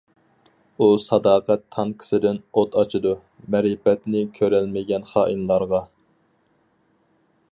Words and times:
ئۇ 0.77 0.85
ساداقەت 1.01 1.65
تانكىسىدىن 1.75 2.39
ئوت 2.61 2.79
ئاچىدۇ، 2.83 3.13
مەرىپەتنى 3.55 4.25
كۆرەلمىگەن 4.39 5.07
خائىنلارغا. 5.13 5.83